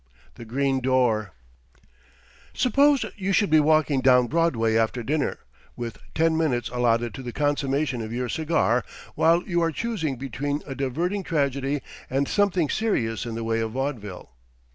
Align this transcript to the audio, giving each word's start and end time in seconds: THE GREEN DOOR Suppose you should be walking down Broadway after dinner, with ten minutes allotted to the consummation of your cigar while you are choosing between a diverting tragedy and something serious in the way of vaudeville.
THE 0.33 0.45
GREEN 0.45 0.79
DOOR 0.79 1.31
Suppose 2.55 3.05
you 3.17 3.31
should 3.31 3.51
be 3.51 3.59
walking 3.59 4.01
down 4.01 4.25
Broadway 4.25 4.75
after 4.75 5.03
dinner, 5.03 5.37
with 5.75 5.99
ten 6.15 6.35
minutes 6.35 6.69
allotted 6.69 7.13
to 7.13 7.21
the 7.21 7.31
consummation 7.31 8.01
of 8.01 8.11
your 8.11 8.27
cigar 8.27 8.83
while 9.13 9.43
you 9.43 9.61
are 9.61 9.71
choosing 9.71 10.15
between 10.15 10.63
a 10.65 10.73
diverting 10.73 11.21
tragedy 11.21 11.83
and 12.09 12.27
something 12.27 12.67
serious 12.67 13.27
in 13.27 13.35
the 13.35 13.43
way 13.43 13.59
of 13.59 13.73
vaudeville. 13.73 14.31